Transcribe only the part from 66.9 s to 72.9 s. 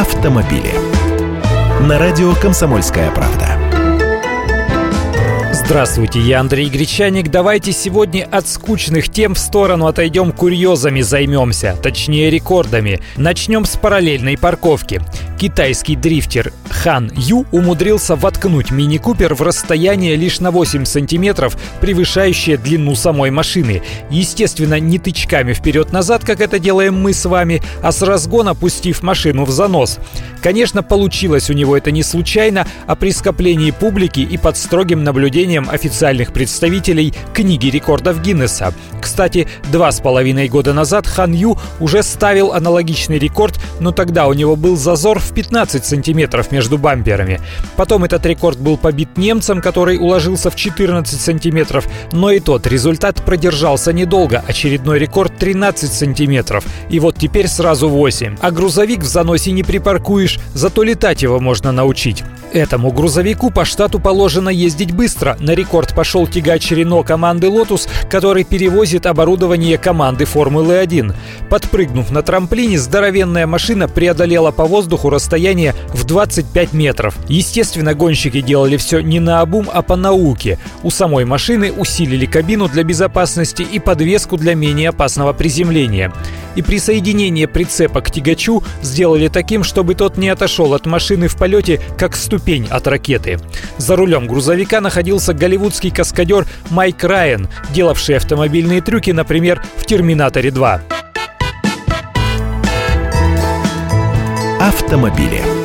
команды «Лотус», который перевозит оборудование команды «Формулы-1». Подпрыгнув на трамплине,